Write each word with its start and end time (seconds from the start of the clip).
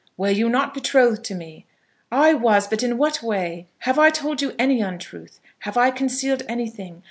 "Were 0.17 0.31
you 0.31 0.49
not 0.49 0.73
betrothed 0.73 1.23
to 1.25 1.35
me?" 1.35 1.67
"I 2.11 2.33
was; 2.33 2.65
but 2.67 2.81
in 2.81 2.97
what 2.97 3.21
way? 3.21 3.67
Have 3.81 3.99
I 3.99 4.09
told 4.09 4.41
you 4.41 4.55
any 4.57 4.81
untruth? 4.81 5.39
Have 5.59 5.77
I 5.77 5.91
concealed 5.91 6.41
anything? 6.49 6.99